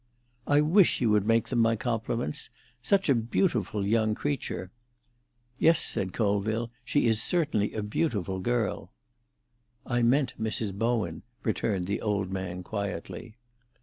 [0.47, 2.49] "I wish you would make them my compliments.
[2.81, 4.71] Such a beautiful young creature."
[5.59, 8.89] "Yes," said Colville; "she is certainly a beautiful girl."
[9.85, 10.73] "I meant Mrs.
[10.73, 13.35] Bowen," returned the old man quietly.